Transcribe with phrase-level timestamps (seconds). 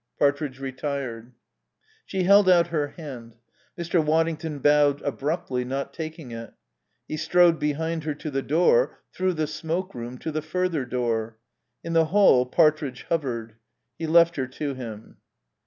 [0.17, 1.31] Partridge retired.
[2.07, 3.35] She held out her hand.
[3.77, 4.03] Mr.
[4.03, 6.55] Waddington bowed abruptly, not taking it.
[7.07, 11.37] He strode behind her to the door, through the smoke room, to the further door.
[11.83, 13.57] In the hall Partridge hovered.
[13.99, 15.17] He left her to him.